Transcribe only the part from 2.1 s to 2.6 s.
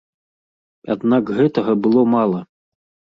мала.